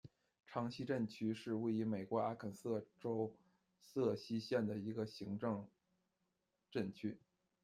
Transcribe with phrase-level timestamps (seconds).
[0.47, 3.31] 长溪镇区是位于美国阿肯色州
[3.79, 5.69] 瑟西县的一个行政
[6.71, 7.19] 镇区。